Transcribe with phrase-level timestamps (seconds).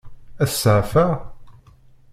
[0.43, 1.11] Ad t-seɛfeɣ?